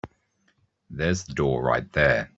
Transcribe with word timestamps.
There's 0.89 1.25
the 1.25 1.33
door 1.35 1.61
right 1.63 1.89
there. 1.93 2.29